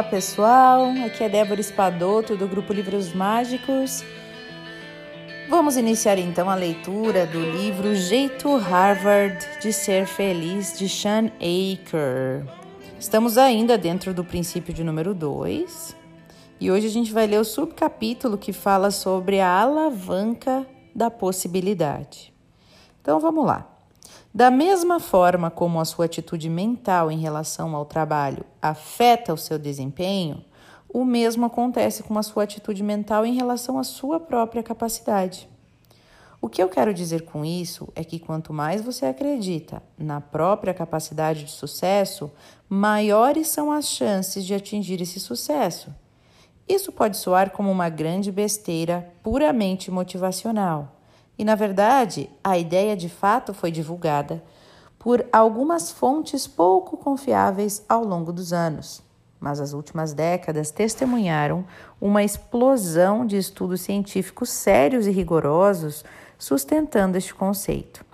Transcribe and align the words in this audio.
Olá 0.00 0.08
pessoal, 0.08 0.86
aqui 1.04 1.22
é 1.22 1.28
Débora 1.28 1.60
Espadoto 1.60 2.34
do 2.34 2.48
grupo 2.48 2.72
Livros 2.72 3.12
Mágicos. 3.12 4.02
Vamos 5.46 5.76
iniciar 5.76 6.18
então 6.18 6.48
a 6.48 6.54
leitura 6.54 7.26
do 7.26 7.38
livro 7.38 7.94
Jeito 7.94 8.56
Harvard 8.56 9.46
de 9.60 9.74
Ser 9.74 10.06
Feliz 10.06 10.78
de 10.78 10.88
Sean 10.88 11.26
Aker. 11.36 12.46
Estamos 12.98 13.36
ainda 13.36 13.76
dentro 13.76 14.14
do 14.14 14.24
princípio 14.24 14.72
de 14.72 14.82
número 14.82 15.12
2 15.12 15.94
e 16.58 16.70
hoje 16.70 16.86
a 16.86 16.90
gente 16.90 17.12
vai 17.12 17.26
ler 17.26 17.38
o 17.38 17.44
subcapítulo 17.44 18.38
que 18.38 18.54
fala 18.54 18.90
sobre 18.90 19.38
a 19.38 19.50
alavanca 19.50 20.66
da 20.94 21.10
possibilidade. 21.10 22.32
Então 23.02 23.20
vamos 23.20 23.44
lá. 23.44 23.69
Da 24.32 24.48
mesma 24.48 25.00
forma 25.00 25.50
como 25.50 25.80
a 25.80 25.84
sua 25.84 26.04
atitude 26.04 26.48
mental 26.48 27.10
em 27.10 27.18
relação 27.18 27.74
ao 27.74 27.84
trabalho 27.84 28.44
afeta 28.62 29.34
o 29.34 29.36
seu 29.36 29.58
desempenho, 29.58 30.44
o 30.88 31.04
mesmo 31.04 31.46
acontece 31.46 32.04
com 32.04 32.16
a 32.16 32.22
sua 32.22 32.44
atitude 32.44 32.80
mental 32.80 33.26
em 33.26 33.34
relação 33.34 33.76
à 33.76 33.82
sua 33.82 34.20
própria 34.20 34.62
capacidade. 34.62 35.48
O 36.40 36.48
que 36.48 36.62
eu 36.62 36.68
quero 36.68 36.94
dizer 36.94 37.22
com 37.22 37.44
isso 37.44 37.88
é 37.96 38.04
que 38.04 38.20
quanto 38.20 38.52
mais 38.52 38.82
você 38.82 39.04
acredita 39.04 39.82
na 39.98 40.20
própria 40.20 40.72
capacidade 40.72 41.44
de 41.44 41.50
sucesso, 41.50 42.30
maiores 42.68 43.48
são 43.48 43.72
as 43.72 43.88
chances 43.88 44.46
de 44.46 44.54
atingir 44.54 45.02
esse 45.02 45.18
sucesso. 45.18 45.92
Isso 46.68 46.92
pode 46.92 47.16
soar 47.16 47.50
como 47.50 47.68
uma 47.68 47.88
grande 47.88 48.30
besteira 48.30 49.12
puramente 49.24 49.90
motivacional 49.90 50.99
e, 51.40 51.44
na 51.44 51.54
verdade, 51.54 52.28
a 52.44 52.58
ideia 52.58 52.94
de 52.94 53.08
fato 53.08 53.54
foi 53.54 53.70
divulgada 53.70 54.44
por 54.98 55.24
algumas 55.32 55.90
fontes 55.90 56.46
pouco 56.46 56.98
confiáveis 56.98 57.82
ao 57.88 58.04
longo 58.04 58.30
dos 58.30 58.52
anos. 58.52 59.02
Mas 59.40 59.58
as 59.58 59.72
últimas 59.72 60.12
décadas 60.12 60.70
testemunharam 60.70 61.64
uma 61.98 62.22
explosão 62.22 63.24
de 63.24 63.38
estudos 63.38 63.80
científicos 63.80 64.50
sérios 64.50 65.06
e 65.06 65.10
rigorosos 65.10 66.04
sustentando 66.38 67.16
este 67.16 67.34
conceito. 67.34 68.04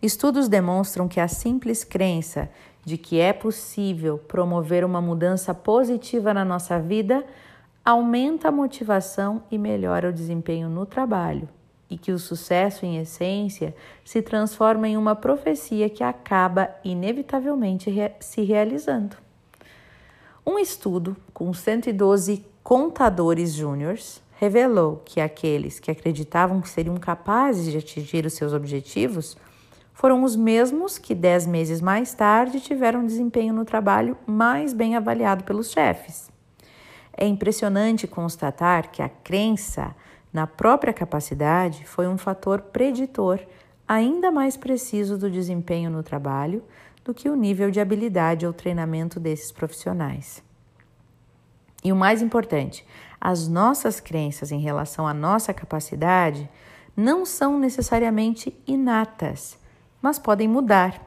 Estudos 0.00 0.48
demonstram 0.48 1.06
que 1.06 1.20
a 1.20 1.28
simples 1.28 1.84
crença 1.84 2.48
de 2.82 2.96
que 2.96 3.20
é 3.20 3.34
possível 3.34 4.16
promover 4.16 4.86
uma 4.86 5.02
mudança 5.02 5.52
positiva 5.52 6.32
na 6.32 6.46
nossa 6.46 6.80
vida 6.80 7.22
aumenta 7.84 8.48
a 8.48 8.50
motivação 8.50 9.42
e 9.50 9.58
melhora 9.58 10.08
o 10.08 10.12
desempenho 10.14 10.70
no 10.70 10.86
trabalho 10.86 11.46
e 11.90 11.98
que 11.98 12.12
o 12.12 12.18
sucesso, 12.18 12.86
em 12.86 12.98
essência, 12.98 13.74
se 14.04 14.22
transforma 14.22 14.88
em 14.88 14.96
uma 14.96 15.16
profecia 15.16 15.90
que 15.90 16.04
acaba 16.04 16.70
inevitavelmente 16.84 17.90
se 18.20 18.42
realizando. 18.42 19.16
Um 20.46 20.58
estudo 20.58 21.16
com 21.34 21.52
112 21.52 22.46
contadores 22.62 23.52
júniores 23.52 24.22
revelou 24.38 25.02
que 25.04 25.20
aqueles 25.20 25.78
que 25.78 25.90
acreditavam 25.90 26.60
que 26.60 26.68
seriam 26.68 26.96
capazes 26.96 27.70
de 27.70 27.76
atingir 27.76 28.24
os 28.24 28.32
seus 28.32 28.52
objetivos 28.52 29.36
foram 29.92 30.24
os 30.24 30.34
mesmos 30.34 30.96
que 30.96 31.14
dez 31.14 31.46
meses 31.46 31.82
mais 31.82 32.14
tarde 32.14 32.58
tiveram 32.58 33.04
desempenho 33.04 33.52
no 33.52 33.66
trabalho 33.66 34.16
mais 34.26 34.72
bem 34.72 34.96
avaliado 34.96 35.44
pelos 35.44 35.70
chefes. 35.70 36.30
É 37.14 37.26
impressionante 37.26 38.06
constatar 38.06 38.90
que 38.90 39.02
a 39.02 39.10
crença 39.10 39.94
na 40.32 40.46
própria 40.46 40.92
capacidade 40.92 41.84
foi 41.84 42.06
um 42.06 42.16
fator 42.16 42.60
preditor 42.60 43.40
ainda 43.86 44.30
mais 44.30 44.56
preciso 44.56 45.18
do 45.18 45.28
desempenho 45.28 45.90
no 45.90 46.02
trabalho 46.02 46.62
do 47.04 47.12
que 47.12 47.28
o 47.28 47.34
nível 47.34 47.70
de 47.70 47.80
habilidade 47.80 48.46
ou 48.46 48.52
treinamento 48.52 49.18
desses 49.18 49.50
profissionais. 49.50 50.42
E 51.82 51.90
o 51.90 51.96
mais 51.96 52.22
importante, 52.22 52.86
as 53.20 53.48
nossas 53.48 53.98
crenças 53.98 54.52
em 54.52 54.60
relação 54.60 55.08
à 55.08 55.14
nossa 55.14 55.52
capacidade 55.52 56.48
não 56.96 57.26
são 57.26 57.58
necessariamente 57.58 58.56
inatas, 58.66 59.58
mas 60.00 60.18
podem 60.18 60.46
mudar. 60.46 61.06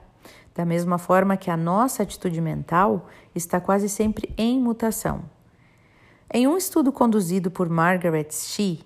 Da 0.54 0.66
mesma 0.66 0.98
forma 0.98 1.38
que 1.38 1.50
a 1.50 1.58
nossa 1.58 2.04
atitude 2.04 2.42
mental 2.42 3.08
está 3.34 3.60
quase 3.62 3.88
sempre 3.88 4.34
em 4.38 4.60
mutação. 4.60 5.24
Em 6.32 6.48
um 6.48 6.58
estudo 6.58 6.92
conduzido 6.92 7.50
por 7.50 7.70
Margaret 7.70 8.28
Shee, 8.32 8.84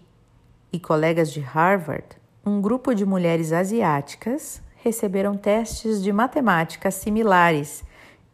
e 0.71 0.79
colegas 0.79 1.31
de 1.31 1.39
Harvard, 1.39 2.05
um 2.45 2.61
grupo 2.61 2.93
de 2.93 3.05
mulheres 3.05 3.51
asiáticas 3.51 4.61
receberam 4.77 5.35
testes 5.35 6.01
de 6.01 6.11
matemática 6.11 6.91
similares 6.91 7.83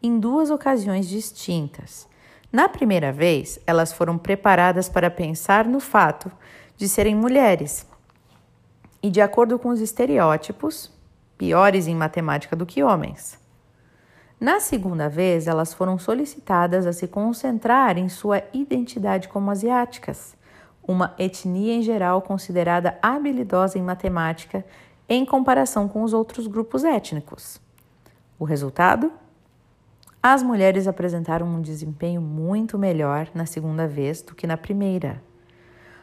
em 0.02 0.18
duas 0.18 0.50
ocasiões 0.50 1.08
distintas. 1.08 2.06
Na 2.52 2.68
primeira 2.68 3.10
vez, 3.10 3.58
elas 3.66 3.92
foram 3.92 4.16
preparadas 4.16 4.88
para 4.88 5.10
pensar 5.10 5.66
no 5.66 5.80
fato 5.80 6.30
de 6.76 6.88
serem 6.88 7.14
mulheres 7.14 7.86
e, 9.02 9.10
de 9.10 9.20
acordo 9.20 9.58
com 9.58 9.70
os 9.70 9.80
estereótipos, 9.80 10.92
piores 11.36 11.86
em 11.86 11.94
matemática 11.94 12.54
do 12.54 12.66
que 12.66 12.82
homens. 12.82 13.38
Na 14.38 14.60
segunda 14.60 15.08
vez, 15.08 15.46
elas 15.46 15.72
foram 15.72 15.98
solicitadas 15.98 16.86
a 16.86 16.92
se 16.92 17.08
concentrar 17.08 17.96
em 17.98 18.08
sua 18.08 18.42
identidade 18.52 19.28
como 19.28 19.50
asiáticas 19.50 20.36
uma 20.86 21.14
etnia 21.18 21.74
em 21.74 21.82
geral 21.82 22.22
considerada 22.22 22.98
habilidosa 23.02 23.78
em 23.78 23.82
matemática 23.82 24.64
em 25.08 25.24
comparação 25.24 25.88
com 25.88 26.02
os 26.02 26.12
outros 26.12 26.46
grupos 26.46 26.84
étnicos. 26.84 27.60
O 28.38 28.44
resultado? 28.44 29.12
As 30.22 30.42
mulheres 30.42 30.88
apresentaram 30.88 31.46
um 31.46 31.60
desempenho 31.60 32.20
muito 32.20 32.78
melhor 32.78 33.28
na 33.34 33.44
segunda 33.44 33.86
vez 33.86 34.22
do 34.22 34.34
que 34.34 34.46
na 34.46 34.56
primeira. 34.56 35.22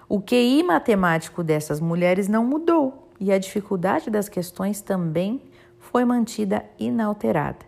O 0.07 0.21
QI 0.21 0.61
matemático 0.61 1.43
dessas 1.43 1.79
mulheres 1.79 2.27
não 2.27 2.45
mudou 2.45 3.09
e 3.19 3.31
a 3.31 3.37
dificuldade 3.37 4.09
das 4.09 4.29
questões 4.29 4.81
também 4.81 5.41
foi 5.79 6.05
mantida 6.05 6.65
inalterada. 6.77 7.65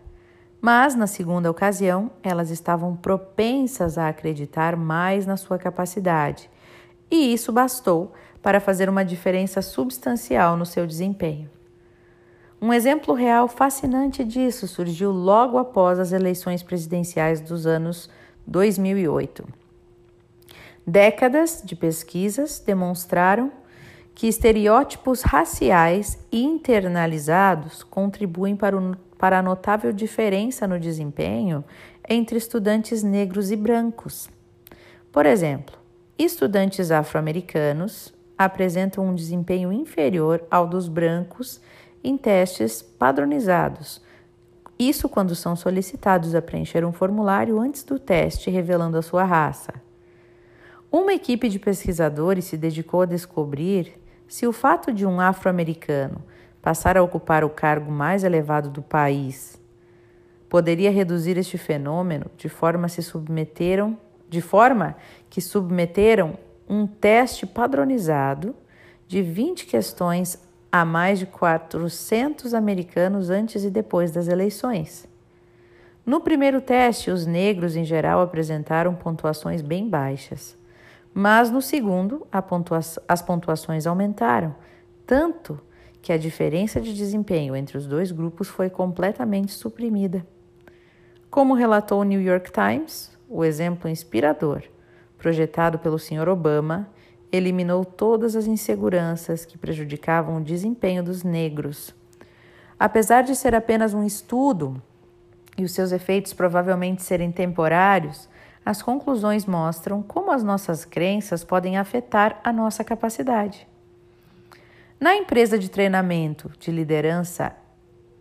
Mas, 0.60 0.94
na 0.94 1.06
segunda 1.06 1.50
ocasião, 1.50 2.10
elas 2.22 2.50
estavam 2.50 2.96
propensas 2.96 3.98
a 3.98 4.08
acreditar 4.08 4.76
mais 4.76 5.26
na 5.26 5.36
sua 5.36 5.58
capacidade 5.58 6.48
e 7.14 7.32
isso 7.32 7.52
bastou 7.52 8.12
para 8.42 8.58
fazer 8.58 8.88
uma 8.88 9.04
diferença 9.04 9.62
substancial 9.62 10.56
no 10.56 10.66
seu 10.66 10.84
desempenho. 10.86 11.48
Um 12.60 12.72
exemplo 12.72 13.14
real 13.14 13.46
fascinante 13.46 14.24
disso 14.24 14.66
surgiu 14.66 15.12
logo 15.12 15.56
após 15.56 15.98
as 15.98 16.12
eleições 16.12 16.62
presidenciais 16.62 17.40
dos 17.40 17.66
anos 17.66 18.10
2008. 18.46 19.46
Décadas 20.86 21.62
de 21.64 21.76
pesquisas 21.76 22.58
demonstraram 22.58 23.52
que 24.14 24.26
estereótipos 24.26 25.22
raciais 25.22 26.18
internalizados 26.32 27.82
contribuem 27.82 28.56
para, 28.56 28.76
o, 28.76 28.96
para 29.18 29.38
a 29.38 29.42
notável 29.42 29.92
diferença 29.92 30.66
no 30.66 30.78
desempenho 30.78 31.64
entre 32.08 32.38
estudantes 32.38 33.02
negros 33.02 33.50
e 33.50 33.56
brancos. 33.56 34.28
Por 35.10 35.26
exemplo, 35.26 35.83
Estudantes 36.16 36.92
afro-americanos 36.92 38.14
apresentam 38.38 39.04
um 39.04 39.16
desempenho 39.16 39.72
inferior 39.72 40.44
ao 40.48 40.64
dos 40.64 40.86
brancos 40.86 41.60
em 42.04 42.16
testes 42.16 42.80
padronizados. 42.80 44.00
Isso 44.78 45.08
quando 45.08 45.34
são 45.34 45.56
solicitados 45.56 46.32
a 46.36 46.40
preencher 46.40 46.84
um 46.84 46.92
formulário 46.92 47.58
antes 47.58 47.82
do 47.82 47.98
teste 47.98 48.48
revelando 48.48 48.96
a 48.96 49.02
sua 49.02 49.24
raça. 49.24 49.74
Uma 50.90 51.12
equipe 51.12 51.48
de 51.48 51.58
pesquisadores 51.58 52.44
se 52.44 52.56
dedicou 52.56 53.02
a 53.02 53.06
descobrir 53.06 54.00
se 54.28 54.46
o 54.46 54.52
fato 54.52 54.92
de 54.92 55.04
um 55.04 55.18
afro-americano 55.20 56.22
passar 56.62 56.96
a 56.96 57.02
ocupar 57.02 57.42
o 57.42 57.50
cargo 57.50 57.90
mais 57.90 58.22
elevado 58.22 58.70
do 58.70 58.82
país 58.82 59.60
poderia 60.48 60.92
reduzir 60.92 61.36
este 61.36 61.58
fenômeno 61.58 62.26
de 62.36 62.48
forma 62.48 62.86
a 62.86 62.88
se 62.88 63.02
submeteram 63.02 63.98
de 64.28 64.40
forma 64.40 64.96
que 65.28 65.40
submeteram 65.40 66.38
um 66.68 66.86
teste 66.86 67.46
padronizado 67.46 68.54
de 69.06 69.22
20 69.22 69.66
questões 69.66 70.38
a 70.72 70.84
mais 70.84 71.18
de 71.18 71.26
400 71.26 72.52
americanos 72.52 73.30
antes 73.30 73.64
e 73.64 73.70
depois 73.70 74.10
das 74.10 74.26
eleições. 74.26 75.06
No 76.04 76.20
primeiro 76.20 76.60
teste, 76.60 77.10
os 77.10 77.24
negros 77.24 77.76
em 77.76 77.84
geral 77.84 78.20
apresentaram 78.20 78.94
pontuações 78.94 79.62
bem 79.62 79.88
baixas, 79.88 80.56
mas 81.14 81.50
no 81.50 81.62
segundo, 81.62 82.26
pontua 82.48 82.80
as 83.06 83.22
pontuações 83.22 83.86
aumentaram, 83.86 84.54
tanto 85.06 85.60
que 86.02 86.12
a 86.12 86.18
diferença 86.18 86.80
de 86.80 86.92
desempenho 86.92 87.54
entre 87.54 87.78
os 87.78 87.86
dois 87.86 88.10
grupos 88.10 88.48
foi 88.48 88.68
completamente 88.68 89.52
suprimida. 89.52 90.26
Como 91.30 91.54
relatou 91.54 92.00
o 92.00 92.04
New 92.04 92.20
York 92.20 92.50
Times, 92.52 93.13
o 93.34 93.44
exemplo 93.44 93.90
inspirador, 93.90 94.62
projetado 95.18 95.76
pelo 95.80 95.98
Sr. 95.98 96.28
Obama, 96.28 96.88
eliminou 97.32 97.84
todas 97.84 98.36
as 98.36 98.46
inseguranças 98.46 99.44
que 99.44 99.58
prejudicavam 99.58 100.36
o 100.36 100.44
desempenho 100.44 101.02
dos 101.02 101.24
negros. 101.24 101.92
Apesar 102.78 103.22
de 103.22 103.34
ser 103.34 103.52
apenas 103.52 103.92
um 103.92 104.04
estudo, 104.04 104.80
e 105.58 105.64
os 105.64 105.72
seus 105.72 105.90
efeitos 105.90 106.32
provavelmente 106.32 107.02
serem 107.02 107.32
temporários, 107.32 108.28
as 108.64 108.80
conclusões 108.80 109.46
mostram 109.46 110.00
como 110.00 110.30
as 110.30 110.44
nossas 110.44 110.84
crenças 110.84 111.42
podem 111.42 111.76
afetar 111.76 112.40
a 112.44 112.52
nossa 112.52 112.84
capacidade. 112.84 113.66
Na 115.00 115.16
empresa 115.16 115.58
de 115.58 115.68
treinamento 115.68 116.52
de 116.56 116.70
liderança 116.70 117.52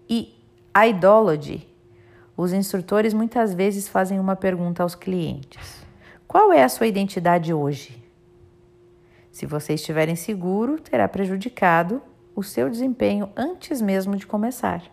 e 0.10 0.34
Idology, 0.76 1.72
os 2.36 2.54
instrutores 2.54 3.14
muitas 3.14 3.54
vezes 3.54 3.88
fazem 3.88 4.20
uma 4.20 4.36
pergunta 4.36 4.84
aos 4.84 4.96
clientes: 4.96 5.86
Qual 6.28 6.52
é 6.52 6.64
a 6.64 6.70
sua 6.70 6.88
identidade 6.88 7.54
hoje? 7.54 8.04
Se 9.32 9.46
você 9.46 9.74
estiver 9.74 10.10
inseguro, 10.10 10.80
terá 10.80 11.08
prejudicado 11.08 12.02
o 12.36 12.44
seu 12.44 12.70
desempenho 12.70 13.30
antes 13.36 13.82
mesmo 13.82 14.16
de 14.16 14.28
começar. 14.28 14.84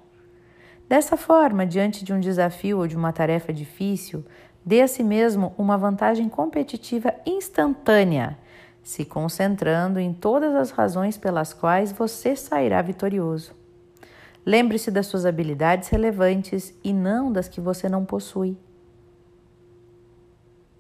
Dessa 0.88 1.16
forma, 1.16 1.66
diante 1.66 2.04
de 2.04 2.12
um 2.12 2.20
desafio 2.20 2.78
ou 2.78 2.87
de 2.87 2.96
uma 2.96 3.12
tarefa 3.12 3.52
difícil, 3.52 4.25
dê 4.64 4.82
a 4.82 4.88
si 4.88 5.04
mesmo 5.04 5.54
uma 5.56 5.78
vantagem 5.78 6.28
competitiva 6.28 7.14
instantânea, 7.25 8.36
se 8.82 9.04
concentrando 9.04 10.00
em 10.00 10.12
todas 10.12 10.54
as 10.54 10.70
razões 10.70 11.16
pelas 11.16 11.52
quais 11.52 11.93
você 11.93 12.34
sairá 12.34 12.82
vitorioso. 12.82 13.59
Lembre-se 14.44 14.90
das 14.90 15.06
suas 15.06 15.26
habilidades 15.26 15.88
relevantes 15.88 16.75
e 16.82 16.92
não 16.92 17.32
das 17.32 17.48
que 17.48 17.60
você 17.60 17.88
não 17.88 18.04
possui. 18.04 18.56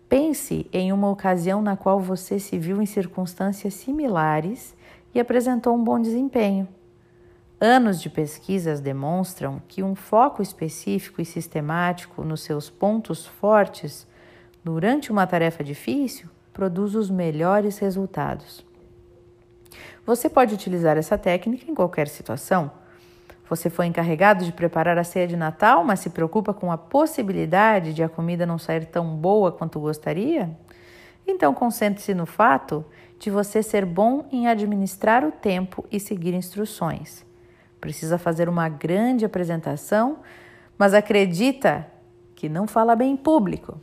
Pense 0.08 0.68
em 0.72 0.92
uma 0.92 1.08
ocasião 1.08 1.62
na 1.62 1.76
qual 1.76 2.00
você 2.00 2.38
se 2.38 2.58
viu 2.58 2.82
em 2.82 2.86
circunstâncias 2.86 3.74
similares 3.74 4.74
e 5.14 5.20
apresentou 5.20 5.74
um 5.74 5.84
bom 5.84 6.00
desempenho. 6.00 6.66
Anos 7.60 8.00
de 8.00 8.08
pesquisas 8.08 8.80
demonstram 8.80 9.60
que 9.68 9.82
um 9.82 9.94
foco 9.94 10.42
específico 10.42 11.20
e 11.20 11.24
sistemático 11.24 12.24
nos 12.24 12.40
seus 12.40 12.70
pontos 12.70 13.26
fortes 13.26 14.06
durante 14.64 15.12
uma 15.12 15.26
tarefa 15.26 15.62
difícil 15.62 16.28
produz 16.52 16.94
os 16.94 17.10
melhores 17.10 17.78
resultados. 17.78 18.64
Você 20.04 20.28
pode 20.28 20.54
utilizar 20.54 20.96
essa 20.96 21.16
técnica 21.16 21.70
em 21.70 21.74
qualquer 21.74 22.08
situação. 22.08 22.70
Você 23.50 23.68
foi 23.68 23.84
encarregado 23.84 24.44
de 24.44 24.52
preparar 24.52 24.96
a 24.96 25.04
ceia 25.04 25.26
de 25.26 25.36
Natal, 25.36 25.84
mas 25.84 26.00
se 26.00 26.08
preocupa 26.08 26.54
com 26.54 26.72
a 26.72 26.78
possibilidade 26.78 27.92
de 27.92 28.02
a 28.02 28.08
comida 28.08 28.46
não 28.46 28.58
sair 28.58 28.86
tão 28.86 29.14
boa 29.14 29.52
quanto 29.52 29.78
gostaria? 29.78 30.56
Então 31.26 31.52
concentre-se 31.52 32.14
no 32.14 32.24
fato 32.24 32.82
de 33.18 33.28
você 33.28 33.62
ser 33.62 33.84
bom 33.84 34.26
em 34.32 34.48
administrar 34.48 35.22
o 35.26 35.30
tempo 35.30 35.84
e 35.92 36.00
seguir 36.00 36.32
instruções 36.32 37.28
precisa 37.80 38.18
fazer 38.18 38.48
uma 38.48 38.68
grande 38.68 39.24
apresentação, 39.24 40.18
mas 40.76 40.92
acredita 40.92 41.86
que 42.36 42.48
não 42.48 42.66
fala 42.66 42.94
bem 42.94 43.12
em 43.12 43.16
público. 43.16 43.80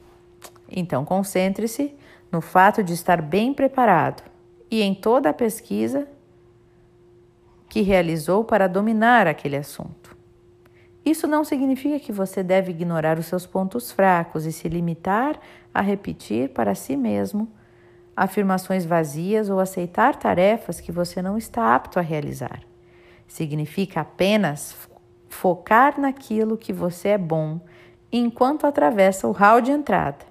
Então, 0.69 1.03
concentre-se 1.03 1.95
no 2.31 2.41
fato 2.41 2.83
de 2.83 2.93
estar 2.93 3.21
bem 3.21 3.53
preparado 3.53 4.23
e 4.69 4.81
em 4.81 4.93
toda 4.93 5.29
a 5.29 5.33
pesquisa 5.33 6.07
que 7.69 7.81
realizou 7.81 8.43
para 8.43 8.67
dominar 8.67 9.27
aquele 9.27 9.57
assunto. 9.57 10.15
Isso 11.05 11.25
não 11.25 11.43
significa 11.43 11.99
que 11.99 12.11
você 12.11 12.43
deve 12.43 12.71
ignorar 12.71 13.17
os 13.17 13.27
seus 13.27 13.45
pontos 13.45 13.91
fracos 13.91 14.45
e 14.45 14.51
se 14.51 14.67
limitar 14.67 15.39
a 15.73 15.81
repetir 15.81 16.49
para 16.49 16.75
si 16.75 16.97
mesmo 16.97 17.49
afirmações 18.15 18.83
vazias 18.83 19.49
ou 19.49 19.59
aceitar 19.59 20.15
tarefas 20.15 20.81
que 20.81 20.91
você 20.91 21.21
não 21.21 21.37
está 21.37 21.75
apto 21.75 21.99
a 21.99 22.01
realizar. 22.01 22.61
Significa 23.27 24.01
apenas 24.01 24.75
focar 25.29 25.99
naquilo 25.99 26.57
que 26.57 26.73
você 26.73 27.09
é 27.09 27.17
bom 27.17 27.61
enquanto 28.11 28.65
atravessa 28.65 29.27
o 29.27 29.31
hall 29.31 29.61
de 29.61 29.71
entrada. 29.71 30.25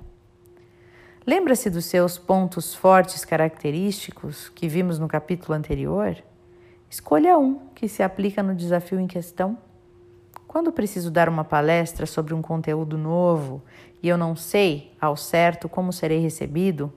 Lembra-se 1.27 1.71
dos 1.71 1.85
seus 1.87 2.19
pontos 2.19 2.75
fortes 2.75 3.25
característicos 3.25 4.49
que 4.49 4.69
vimos 4.69 4.99
no 4.99 5.09
capítulo 5.09 5.57
anterior? 5.57 6.17
Escolha 6.89 7.39
um 7.39 7.59
que 7.75 7.89
se 7.89 8.03
aplica 8.03 8.43
no 8.43 8.55
desafio 8.55 9.01
em 9.01 9.07
questão. 9.07 9.59
Quando 10.47 10.73
preciso 10.73 11.11
dar 11.11 11.29
uma 11.29 11.45
palestra 11.45 12.07
sobre 12.07 12.33
um 12.33 12.41
conteúdo 12.41 12.97
novo 12.97 13.63
e 14.03 14.09
eu 14.09 14.17
não 14.17 14.37
sei 14.37 14.93
ao 15.01 15.17
certo 15.17 15.69
como 15.69 15.93
serei 15.93 16.21
recebido, 16.21 16.93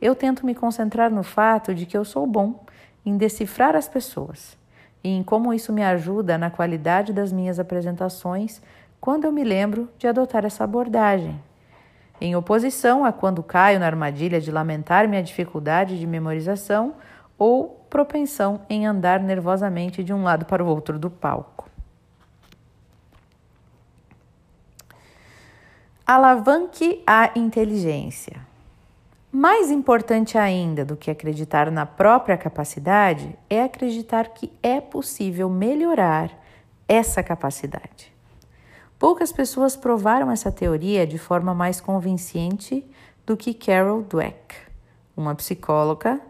eu 0.00 0.14
tento 0.14 0.46
me 0.46 0.54
concentrar 0.54 1.10
no 1.10 1.22
fato 1.22 1.74
de 1.74 1.86
que 1.86 1.96
eu 1.96 2.04
sou 2.04 2.26
bom 2.26 2.64
em 3.04 3.16
decifrar 3.16 3.74
as 3.74 3.88
pessoas 3.88 4.56
e 5.04 5.08
em 5.08 5.22
como 5.22 5.52
isso 5.52 5.72
me 5.72 5.82
ajuda 5.82 6.38
na 6.38 6.50
qualidade 6.50 7.12
das 7.12 7.32
minhas 7.32 7.58
apresentações 7.58 8.62
quando 9.00 9.24
eu 9.24 9.32
me 9.32 9.42
lembro 9.42 9.88
de 9.98 10.06
adotar 10.06 10.44
essa 10.44 10.62
abordagem. 10.62 11.40
Em 12.20 12.36
oposição 12.36 13.04
a 13.04 13.12
quando 13.12 13.42
caio 13.42 13.80
na 13.80 13.86
armadilha 13.86 14.40
de 14.40 14.52
lamentar 14.52 15.08
minha 15.08 15.22
dificuldade 15.22 15.98
de 15.98 16.06
memorização 16.06 16.94
ou 17.42 17.84
propensão 17.90 18.60
em 18.70 18.86
andar 18.86 19.18
nervosamente 19.18 20.04
de 20.04 20.12
um 20.12 20.22
lado 20.22 20.44
para 20.44 20.62
o 20.62 20.68
outro 20.68 20.96
do 20.96 21.10
palco. 21.10 21.68
Alavanque 26.06 27.02
a 27.04 27.36
inteligência. 27.36 28.40
Mais 29.32 29.72
importante 29.72 30.38
ainda 30.38 30.84
do 30.84 30.96
que 30.96 31.10
acreditar 31.10 31.68
na 31.68 31.84
própria 31.84 32.38
capacidade 32.38 33.36
é 33.50 33.64
acreditar 33.64 34.28
que 34.28 34.52
é 34.62 34.80
possível 34.80 35.50
melhorar 35.50 36.30
essa 36.86 37.24
capacidade. 37.24 38.12
Poucas 39.00 39.32
pessoas 39.32 39.74
provaram 39.74 40.30
essa 40.30 40.52
teoria 40.52 41.04
de 41.04 41.18
forma 41.18 41.52
mais 41.52 41.80
convincente 41.80 42.88
do 43.26 43.36
que 43.36 43.52
Carol 43.52 44.02
Dweck, 44.02 44.54
uma 45.16 45.34
psicóloga, 45.34 46.20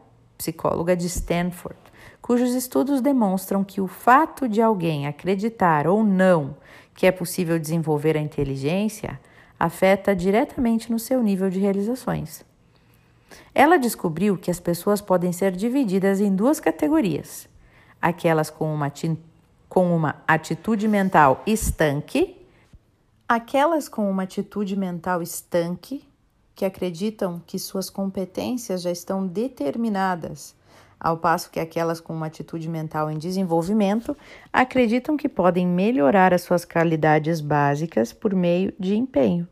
psicóloga 0.42 0.96
de 0.96 1.06
Stanford, 1.06 1.78
cujos 2.20 2.52
estudos 2.52 3.00
demonstram 3.00 3.62
que 3.62 3.80
o 3.80 3.86
fato 3.86 4.48
de 4.48 4.60
alguém 4.60 5.06
acreditar 5.06 5.86
ou 5.86 6.02
não 6.02 6.56
que 6.94 7.06
é 7.06 7.12
possível 7.12 7.58
desenvolver 7.58 8.16
a 8.16 8.20
inteligência 8.20 9.20
afeta 9.58 10.14
diretamente 10.14 10.90
no 10.90 10.98
seu 10.98 11.22
nível 11.22 11.48
de 11.48 11.60
realizações. 11.60 12.44
Ela 13.54 13.78
descobriu 13.78 14.36
que 14.36 14.50
as 14.50 14.58
pessoas 14.58 15.00
podem 15.00 15.32
ser 15.32 15.52
divididas 15.52 16.20
em 16.20 16.34
duas 16.34 16.58
categorias: 16.58 17.48
aquelas 18.00 18.50
com 18.50 18.74
uma, 18.74 18.92
com 19.68 19.96
uma 19.96 20.16
atitude 20.26 20.88
mental 20.88 21.40
estanque, 21.46 22.36
aquelas 23.28 23.88
com 23.88 24.10
uma 24.10 24.24
atitude 24.24 24.76
mental 24.76 25.22
estanque, 25.22 26.04
que 26.62 26.66
acreditam 26.66 27.42
que 27.44 27.58
suas 27.58 27.90
competências 27.90 28.82
já 28.82 28.92
estão 28.92 29.26
determinadas, 29.26 30.54
ao 31.00 31.16
passo 31.16 31.50
que 31.50 31.58
aquelas 31.58 32.00
com 32.00 32.12
uma 32.12 32.26
atitude 32.26 32.68
mental 32.68 33.10
em 33.10 33.18
desenvolvimento 33.18 34.16
acreditam 34.52 35.16
que 35.16 35.28
podem 35.28 35.66
melhorar 35.66 36.32
as 36.32 36.42
suas 36.42 36.64
qualidades 36.64 37.40
básicas 37.40 38.12
por 38.12 38.32
meio 38.32 38.72
de 38.78 38.94
empenho. 38.94 39.48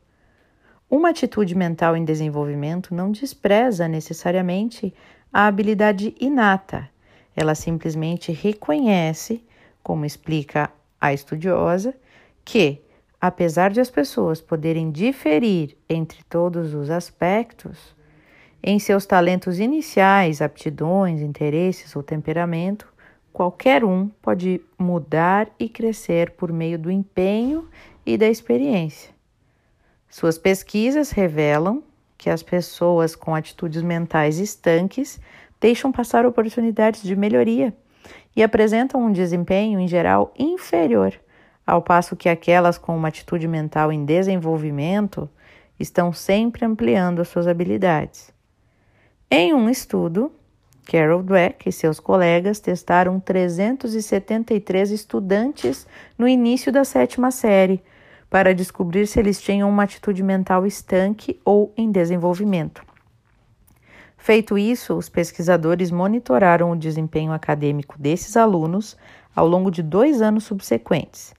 Uma 0.89 1.09
atitude 1.09 1.53
mental 1.57 1.97
em 1.97 2.05
desenvolvimento 2.05 2.95
não 2.95 3.11
despreza 3.11 3.89
necessariamente 3.89 4.95
a 5.33 5.49
habilidade 5.49 6.15
inata, 6.21 6.89
ela 7.35 7.57
simplesmente 7.57 8.31
reconhece, 8.31 9.45
como 9.83 10.05
explica 10.05 10.71
a 11.01 11.13
estudiosa, 11.13 11.93
que, 12.45 12.81
apesar 13.21 13.71
de 13.71 13.81
as 13.81 13.91
pessoas 13.91 14.41
poderem 14.41 14.91
diferir 14.91 15.77
entre 15.89 16.25
todos 16.25 16.75
os 16.75 16.89
aspectos, 16.89 17.95
em 18.63 18.79
seus 18.79 19.05
talentos 19.07 19.59
iniciais, 19.59 20.41
aptidões, 20.41 21.21
interesses 21.21 21.95
ou 21.95 22.03
temperamento, 22.03 22.87
qualquer 23.33 23.85
um 23.85 24.09
pode 24.23 24.61
mudar 24.79 25.49
e 25.59 25.69
crescer 25.69 26.31
por 26.33 26.53
meio 26.53 26.79
do 26.79 26.91
empenho 26.91 27.69
e 28.05 28.17
da 28.17 28.29
experiência. 28.29 29.11
Suas 30.09 30.37
pesquisas 30.37 31.11
revelam 31.11 31.83
que 32.19 32.29
as 32.29 32.43
pessoas 32.43 33.15
com 33.15 33.35
atitudes 33.35 33.83
mentais 33.83 34.39
estanques 34.39 35.21
deixam 35.61 35.93
passar 35.93 36.27
oportunidades 36.27 37.03
de 37.03 37.15
melhoria 37.15 37.75
e 38.35 38.43
apresentam 38.43 39.03
um 39.03 39.13
desempenho, 39.13 39.79
em 39.79 39.87
geral, 39.87 40.35
inferior, 40.39 41.15
ao 41.67 41.83
passo 41.83 42.17
que 42.17 42.29
aquelas 42.29 42.79
com 42.79 42.97
uma 42.97 43.09
atitude 43.09 43.47
mental 43.47 43.93
em 43.93 44.05
desenvolvimento 44.05 45.29
estão 45.79 46.13
sempre 46.13 46.65
ampliando 46.65 47.21
as 47.21 47.29
suas 47.29 47.47
habilidades. 47.47 48.33
Em 49.31 49.55
um 49.55 49.69
estudo, 49.69 50.33
Carol 50.85 51.23
Dweck 51.23 51.69
e 51.69 51.73
seus 51.73 52.01
colegas 52.01 52.59
testaram 52.59 53.21
373 53.21 54.91
estudantes 54.91 55.87
no 56.19 56.27
início 56.27 56.73
da 56.73 56.85
sétima 56.85 57.31
série 57.31 57.83
para 58.29 58.55
descobrir 58.55 59.07
se 59.07 59.19
eles 59.19 59.41
tinham 59.41 59.69
uma 59.69 59.85
atitude 59.85 60.23
mental 60.23 60.67
estanque 60.67 61.41
ou 61.45 61.73
em 61.77 61.91
desenvolvimento. 61.91 62.83
Feito 64.17 64.59
isso, 64.59 64.95
os 64.95 65.09
pesquisadores 65.09 65.91
monitoraram 65.91 66.71
o 66.71 66.77
desempenho 66.77 67.33
acadêmico 67.33 67.97
desses 67.99 68.37
alunos 68.37 68.97
ao 69.35 69.47
longo 69.47 69.71
de 69.71 69.83
dois 69.83 70.21
anos 70.21 70.45
subsequentes. 70.45 71.33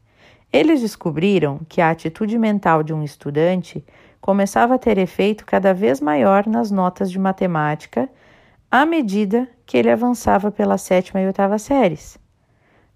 Eles 0.51 0.81
descobriram 0.81 1.61
que 1.69 1.79
a 1.79 1.89
atitude 1.89 2.37
mental 2.37 2.83
de 2.83 2.93
um 2.93 3.03
estudante 3.03 3.83
começava 4.19 4.75
a 4.75 4.77
ter 4.77 4.97
efeito 4.97 5.45
cada 5.45 5.73
vez 5.73 6.01
maior 6.01 6.45
nas 6.45 6.69
notas 6.69 7.09
de 7.09 7.17
matemática 7.17 8.09
à 8.69 8.85
medida 8.85 9.47
que 9.65 9.77
ele 9.77 9.89
avançava 9.89 10.51
pela 10.51 10.77
sétima 10.77 11.21
e 11.21 11.25
oitava 11.25 11.57
séries. 11.57 12.17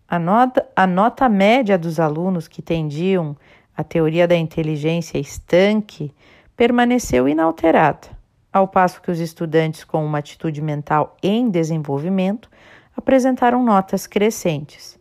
A 0.08 0.20
nota, 0.20 0.68
a 0.76 0.86
nota 0.86 1.28
média 1.28 1.78
dos 1.78 2.00
alunos 2.00 2.48
que 2.48 2.62
tendiam 2.62 3.36
a 3.76 3.84
teoria 3.84 4.28
da 4.28 4.36
inteligência 4.36 5.18
estanque 5.18 6.14
permaneceu 6.56 7.28
inalterada, 7.28 8.08
ao 8.54 8.68
passo 8.68 9.02
que 9.02 9.12
os 9.12 9.20
estudantes 9.20 9.84
com 9.84 10.06
uma 10.06 10.20
atitude 10.20 10.62
mental 10.62 11.18
em 11.22 11.50
desenvolvimento 11.50 12.50
apresentaram 12.96 13.64
notas 13.64 14.08
crescentes. 14.08 14.95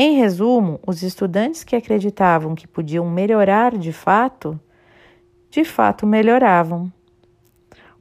Em 0.00 0.14
resumo, 0.14 0.78
os 0.86 1.02
estudantes 1.02 1.64
que 1.64 1.74
acreditavam 1.74 2.54
que 2.54 2.68
podiam 2.68 3.10
melhorar 3.10 3.76
de 3.76 3.92
fato, 3.92 4.58
de 5.50 5.64
fato 5.64 6.06
melhoravam. 6.06 6.92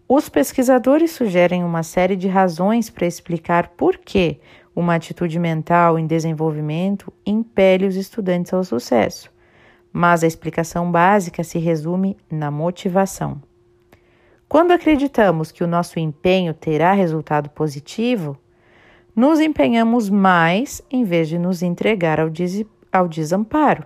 Os 0.08 0.30
pesquisadores 0.30 1.10
sugerem 1.10 1.64
uma 1.64 1.82
série 1.82 2.16
de 2.16 2.28
razões 2.28 2.88
para 2.88 3.08
explicar 3.08 3.70
por 3.70 3.98
que 3.98 4.40
uma 4.76 4.94
atitude 4.94 5.40
mental 5.40 5.98
em 5.98 6.06
desenvolvimento 6.06 7.12
impele 7.26 7.88
os 7.88 7.96
estudantes 7.96 8.54
ao 8.54 8.64
sucesso, 8.64 9.32
mas 9.92 10.24
a 10.24 10.28
explicação 10.28 10.92
básica 10.92 11.44
se 11.44 11.58
resume 11.58 12.16
na 12.30 12.52
motivação. 12.52 13.42
Quando 14.48 14.70
acreditamos 14.70 15.52
que 15.52 15.64
o 15.64 15.68
nosso 15.68 15.98
empenho 15.98 16.54
terá 16.54 16.94
resultado 16.94 17.50
positivo, 17.50 18.38
nos 19.18 19.40
empenhamos 19.40 20.12
mais 20.12 20.80
em 20.92 21.04
vez 21.04 21.28
de 21.28 21.40
nos 21.40 21.64
entregar 21.64 22.20
ao, 22.20 22.30
des 22.30 22.64
ao 22.94 23.08
desamparo. 23.08 23.84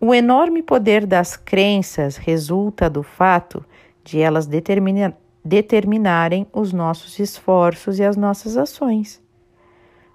O 0.00 0.12
enorme 0.12 0.60
poder 0.60 1.06
das 1.06 1.36
crenças 1.36 2.16
resulta 2.16 2.90
do 2.90 3.04
fato 3.04 3.64
de 4.02 4.18
elas 4.18 4.48
determina 4.48 5.16
determinarem 5.44 6.48
os 6.52 6.72
nossos 6.72 7.20
esforços 7.20 8.00
e 8.00 8.02
as 8.02 8.16
nossas 8.16 8.56
ações. 8.56 9.22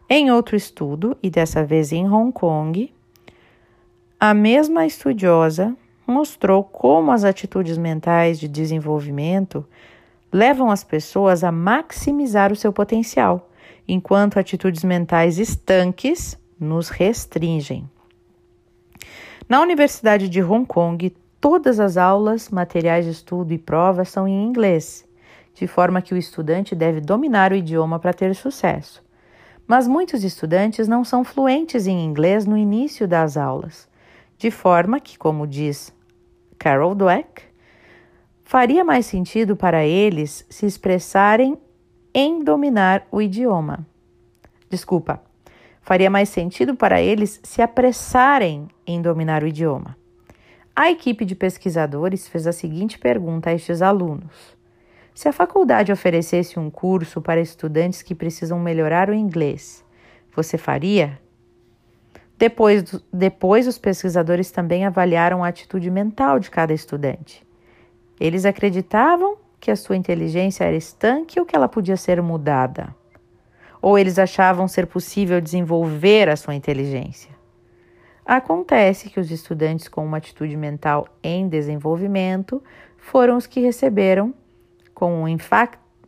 Em 0.10 0.30
outro 0.30 0.58
estudo, 0.58 1.18
e 1.24 1.30
dessa 1.30 1.64
vez 1.64 1.94
em 1.94 2.06
Hong 2.10 2.34
Kong, 2.34 2.94
a 4.20 4.34
mesma 4.34 4.86
estudiosa 4.86 5.74
mostrou 6.06 6.62
como 6.62 7.14
as 7.14 7.24
atitudes 7.24 7.78
mentais 7.78 8.38
de 8.38 8.50
desenvolvimento 8.50 9.66
levam 10.30 10.70
as 10.70 10.84
pessoas 10.84 11.46
a 11.46 11.52
maximizar 11.54 12.52
o 12.52 12.56
seu 12.56 12.74
potencial, 12.74 13.50
enquanto 13.94 14.40
atitudes 14.40 14.86
mentais 14.86 15.38
estanques 15.38 16.40
nos 16.58 16.88
restringem. 16.88 17.90
Na 19.50 19.60
Universidade 19.60 20.30
de 20.30 20.42
Hong 20.42 20.66
Kong, 20.66 21.14
todas 21.42 21.78
as 21.78 21.98
aulas, 21.98 22.50
materiais 22.50 23.04
de 23.04 23.12
estudo 23.12 23.52
e 23.52 23.58
provas 23.58 24.08
são 24.08 24.26
em 24.26 24.46
inglês, 24.46 25.06
de 25.54 25.68
forma 25.68 26.02
que 26.02 26.14
o 26.14 26.18
estudante 26.18 26.74
deve 26.74 27.02
dominar 27.02 27.52
o 27.52 27.56
idioma 27.56 28.00
para 28.00 28.14
ter 28.14 28.34
sucesso. 28.34 29.04
Mas 29.68 29.90
muitos 29.90 30.24
estudantes 30.24 30.88
não 30.88 31.04
são 31.04 31.26
fluentes 31.26 31.86
em 31.86 32.06
inglês 32.06 32.46
no 32.46 32.58
início 32.58 33.06
das 33.06 33.36
aulas, 33.36 33.90
de 34.38 34.50
forma 34.50 35.02
que, 35.02 35.18
como 35.18 35.46
diz 35.46 35.94
Carol 36.58 36.96
Dweck, 36.96 37.44
faria 38.46 38.86
mais 38.86 39.06
sentido 39.06 39.54
para 39.54 39.86
eles 39.86 40.46
se 40.50 40.66
expressarem 40.66 41.58
em 42.14 42.44
dominar 42.44 43.08
o 43.12 43.22
idioma. 43.22 43.86
Desculpa, 44.70 45.22
faria 45.82 46.10
mais 46.10 46.30
sentido 46.30 46.76
para 46.76 47.02
eles 47.02 47.40
se 47.44 47.62
apressarem 47.62 48.68
em 48.86 49.02
dominar 49.02 49.44
o 49.44 49.48
idioma. 49.48 49.98
A 50.76 50.90
equipe 50.90 51.26
de 51.26 51.36
pesquisadores 51.36 52.28
fez 52.28 52.48
a 52.48 52.52
seguinte 52.52 52.98
pergunta 52.98 53.50
a 53.50 53.54
estes 53.54 53.82
alunos: 53.82 54.56
se 55.14 55.28
a 55.28 55.34
faculdade 55.34 55.92
oferecesse 55.92 56.58
um 56.58 56.70
curso 56.70 57.22
para 57.22 57.42
estudantes 57.42 58.02
que 58.02 58.16
precisam 58.16 58.60
melhorar 58.60 59.10
o 59.10 59.14
inglês, 59.14 59.84
você 60.34 60.58
faria? 60.58 61.20
Depois, 62.38 62.84
depois, 63.14 63.68
os 63.68 63.78
pesquisadores 63.78 64.50
também 64.50 64.86
avaliaram 64.86 65.44
a 65.44 65.50
atitude 65.50 65.92
mental 65.92 66.40
de 66.40 66.50
cada 66.50 66.74
estudante. 66.74 67.46
Eles 68.20 68.46
acreditavam 68.46 69.38
que 69.62 69.70
a 69.70 69.76
sua 69.76 69.96
inteligência 69.96 70.66
era 70.66 70.76
estanque 70.76 71.40
ou 71.40 71.46
que 71.46 71.56
ela 71.56 71.70
podia 71.70 71.96
ser 71.96 72.20
mudada? 72.20 72.94
Ou 73.80 73.98
eles 73.98 74.18
achavam 74.18 74.68
ser 74.68 74.88
possível 74.88 75.40
desenvolver 75.40 76.28
a 76.28 76.36
sua 76.36 76.56
inteligência? 76.56 77.30
Acontece 78.26 79.10
que 79.10 79.20
os 79.20 79.30
estudantes 79.30 79.88
com 79.88 80.04
uma 80.04 80.18
atitude 80.18 80.58
mental 80.58 81.08
em 81.24 81.48
desenvolvimento 81.48 82.62
foram 82.98 83.38
os 83.38 83.46
que 83.46 83.60
receberam 83.60 84.34
com 84.96 85.24
um, 85.24 85.28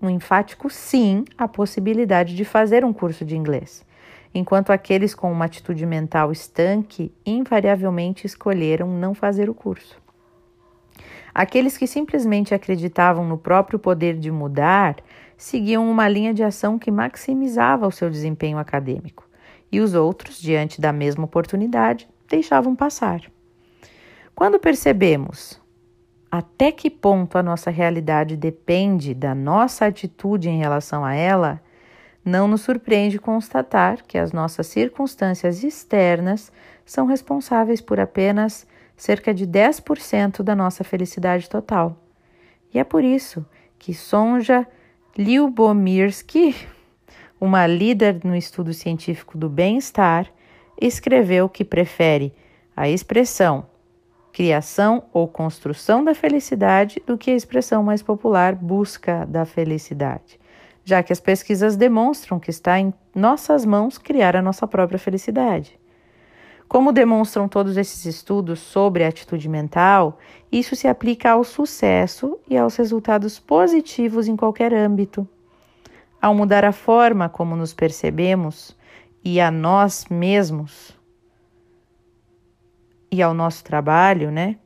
um 0.02 0.10
enfático 0.10 0.70
sim 0.70 1.24
a 1.38 1.48
possibilidade 1.48 2.36
de 2.36 2.44
fazer 2.44 2.84
um 2.84 2.94
curso 2.94 3.24
de 3.24 3.38
inglês, 3.38 3.86
enquanto 4.34 4.72
aqueles 4.72 5.14
com 5.14 5.32
uma 5.32 5.46
atitude 5.46 5.86
mental 5.86 6.32
estanque 6.32 7.14
invariavelmente 7.26 8.26
escolheram 8.26 8.88
não 8.88 9.14
fazer 9.14 9.50
o 9.50 9.54
curso. 9.54 10.03
Aqueles 11.34 11.78
que 11.78 11.88
simplesmente 11.88 12.54
acreditavam 12.54 13.26
no 13.26 13.38
próprio 13.38 13.80
poder 13.80 14.18
de 14.18 14.30
mudar 14.30 14.98
seguiam 15.36 15.90
uma 15.90 16.08
linha 16.08 16.34
de 16.34 16.44
ação 16.44 16.78
que 16.78 16.92
maximizava 16.92 17.88
o 17.88 17.92
seu 17.92 18.10
desempenho 18.10 18.58
acadêmico, 18.58 19.28
e 19.72 19.80
os 19.80 19.96
outros, 19.96 20.40
diante 20.40 20.80
da 20.80 20.94
mesma 20.94 21.26
oportunidade, 21.26 22.08
deixavam 22.30 22.76
passar. 22.76 23.22
Quando 24.36 24.60
percebemos 24.60 25.60
até 26.30 26.72
que 26.72 26.90
ponto 26.90 27.38
a 27.38 27.44
nossa 27.44 27.70
realidade 27.70 28.36
depende 28.36 29.14
da 29.14 29.36
nossa 29.36 29.86
atitude 29.86 30.50
em 30.50 30.60
relação 30.60 31.06
a 31.06 31.14
ela, 31.14 31.62
não 32.26 32.48
nos 32.48 32.62
surpreende 32.62 33.20
constatar 33.20 34.04
que 34.04 34.18
as 34.18 34.32
nossas 34.32 34.68
circunstâncias 34.68 35.64
externas 35.64 36.52
são 36.86 37.06
responsáveis 37.06 37.82
por 37.82 38.00
apenas 38.00 38.66
cerca 38.96 39.34
de 39.34 39.46
10% 39.48 40.44
da 40.44 40.56
nossa 40.56 40.84
felicidade 40.84 41.50
total. 41.50 41.98
E 42.74 42.80
é 42.80 42.84
por 42.84 43.04
isso 43.04 43.46
que 43.78 43.94
Sonja 43.94 44.68
Lyubomirsky, 45.18 46.56
uma 47.40 47.68
líder 47.68 48.22
no 48.24 48.36
estudo 48.36 48.74
científico 48.74 49.38
do 49.38 49.50
bem-estar, 49.50 50.32
escreveu 50.80 51.48
que 51.48 51.64
prefere 51.64 52.34
a 52.76 52.90
expressão 52.90 53.66
criação 54.34 55.04
ou 55.14 55.28
construção 55.28 56.04
da 56.04 56.16
felicidade 56.16 57.02
do 57.06 57.18
que 57.18 57.30
a 57.30 57.36
expressão 57.36 57.84
mais 57.84 58.02
popular 58.02 58.56
busca 58.56 59.26
da 59.28 59.46
felicidade, 59.46 60.40
já 60.84 61.04
que 61.04 61.14
as 61.14 61.20
pesquisas 61.20 61.78
demonstram 61.78 62.40
que 62.40 62.50
está 62.50 62.80
em 62.80 62.92
nossas 63.16 63.64
mãos 63.64 64.00
criar 64.00 64.36
a 64.36 64.42
nossa 64.42 64.68
própria 64.68 64.98
felicidade. 64.98 65.80
Como 66.68 66.92
demonstram 66.92 67.48
todos 67.48 67.78
esses 67.78 68.06
estudos 68.06 68.60
sobre 68.60 69.04
a 69.04 69.10
atitude 69.10 69.48
mental, 69.48 70.18
isso 70.52 70.76
se 70.76 70.88
aplica 70.88 71.32
ao 71.32 71.44
sucesso 71.44 72.40
e 72.50 72.58
aos 72.58 72.76
resultados 72.76 73.40
positivos 73.40 74.28
em 74.28 74.36
qualquer 74.36 74.74
âmbito. 74.74 75.28
Ao 76.22 76.34
mudar 76.34 76.64
a 76.64 76.72
forma 76.72 77.30
como 77.30 77.56
nos 77.56 77.74
percebemos 77.74 78.76
e 79.24 79.40
a 79.40 79.52
nós 79.52 80.06
mesmos, 80.10 80.98
e 83.14 83.22
ao 83.22 83.34
nosso 83.34 83.64
trabalho, 83.64 84.32
né? 84.32 84.58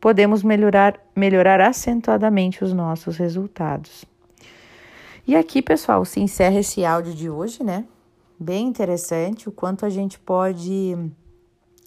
Podemos 0.00 0.42
melhorar, 0.42 1.00
melhorar 1.14 1.60
acentuadamente 1.60 2.64
os 2.64 2.72
nossos 2.72 3.16
resultados. 3.16 4.04
E 5.24 5.36
aqui, 5.36 5.62
pessoal, 5.62 6.04
se 6.04 6.20
encerra 6.20 6.58
esse 6.58 6.84
áudio 6.84 7.14
de 7.14 7.30
hoje, 7.30 7.62
né? 7.62 7.84
Bem 8.38 8.66
interessante 8.66 9.48
o 9.48 9.52
quanto 9.52 9.86
a 9.86 9.90
gente 9.90 10.18
pode 10.18 10.94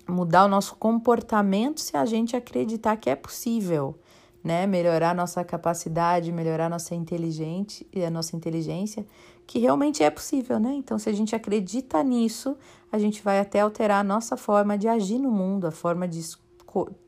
mudar 0.07 0.45
o 0.45 0.47
nosso 0.47 0.75
comportamento 0.75 1.79
se 1.79 1.95
a 1.95 2.05
gente 2.05 2.35
acreditar 2.35 2.97
que 2.97 3.07
é 3.07 3.15
possível, 3.15 3.99
né? 4.43 4.65
Melhorar 4.65 5.13
nossa 5.13 5.43
capacidade, 5.43 6.31
melhorar 6.31 6.67
nossa 6.67 6.95
inteligente 6.95 7.87
e 7.93 8.03
a 8.03 8.09
nossa 8.09 8.35
inteligência, 8.35 9.05
que 9.45 9.59
realmente 9.59 10.03
é 10.03 10.09
possível, 10.09 10.59
né? 10.59 10.73
Então, 10.73 10.97
se 10.97 11.07
a 11.07 11.13
gente 11.13 11.35
acredita 11.35 12.01
nisso, 12.03 12.57
a 12.91 12.97
gente 12.97 13.21
vai 13.21 13.39
até 13.39 13.59
alterar 13.59 13.99
a 13.99 14.03
nossa 14.03 14.35
forma 14.35 14.75
de 14.75 14.87
agir 14.87 15.19
no 15.19 15.29
mundo, 15.29 15.67
a 15.67 15.71
forma 15.71 16.07
de, 16.07 16.21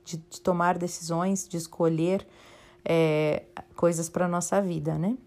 de, 0.05 0.17
de 0.29 0.41
tomar 0.41 0.77
decisões, 0.77 1.47
de 1.47 1.57
escolher 1.57 2.27
é, 2.85 3.43
coisas 3.75 4.07
para 4.07 4.27
nossa 4.27 4.61
vida, 4.61 4.99
né? 4.99 5.17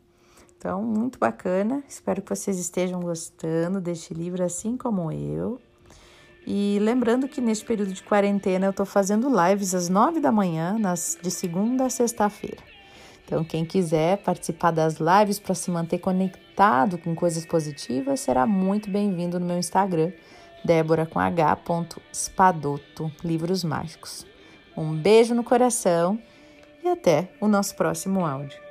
Então, 0.65 0.83
muito 0.83 1.19
bacana. 1.19 1.85
Espero 1.87 2.23
que 2.23 2.35
vocês 2.35 2.59
estejam 2.59 2.99
gostando 2.99 3.83
deste 3.83 4.15
livro, 4.15 4.43
assim 4.43 4.79
como 4.79 5.13
eu. 5.13 5.61
E 6.47 6.79
lembrando 6.81 7.29
que 7.29 7.39
neste 7.39 7.67
período 7.67 7.93
de 7.93 8.03
quarentena 8.03 8.65
eu 8.65 8.71
estou 8.71 8.87
fazendo 8.87 9.29
lives 9.29 9.75
às 9.75 9.91
nove 9.91 10.21
da 10.21 10.33
manhã, 10.33 10.79
nas, 10.79 11.19
de 11.21 11.31
segunda 11.31 11.85
a 11.85 11.91
sexta-feira. 11.91 12.63
Então, 13.27 13.45
quem 13.45 13.63
quiser 13.63 14.23
participar 14.23 14.71
das 14.71 14.97
lives 14.97 15.39
para 15.39 15.55
se 15.55 15.71
manter 15.71 15.99
conectado 15.99 16.97
com 16.97 17.15
coisas 17.15 17.45
positivas, 17.45 18.21
será 18.21 18.47
muito 18.47 18.89
bem-vindo 18.89 19.39
no 19.39 19.45
meu 19.45 19.59
Instagram, 19.59 20.13
Débora 20.65 21.05
com 21.05 21.21
H. 21.21 21.59
Spadoto, 22.11 23.13
Livros 23.23 23.63
Mágicos. 23.63 24.27
Um 24.75 24.97
beijo 24.97 25.35
no 25.35 25.45
coração 25.45 26.19
e 26.83 26.89
até 26.89 27.29
o 27.39 27.49
nosso 27.49 27.77
próximo 27.77 28.25
áudio. 28.25 28.64